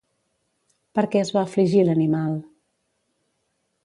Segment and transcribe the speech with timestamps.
[0.99, 2.33] Per què es va afligir l'animal?